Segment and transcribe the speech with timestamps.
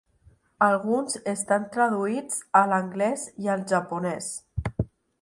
[0.67, 4.35] Alguns estan traduïts a l'anglès i al japonès.